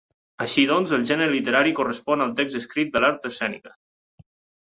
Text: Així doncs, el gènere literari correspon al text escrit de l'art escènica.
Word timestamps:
Així 0.43 0.61
doncs, 0.69 0.93
el 0.97 1.03
gènere 1.09 1.33
literari 1.33 1.73
correspon 1.79 2.23
al 2.25 2.33
text 2.39 2.57
escrit 2.61 2.91
de 2.97 3.03
l'art 3.05 3.29
escènica. 3.31 3.75